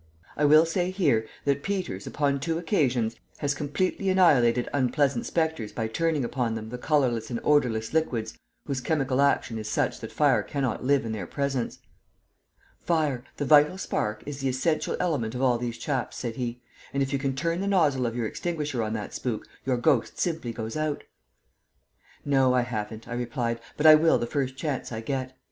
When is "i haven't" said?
22.55-23.07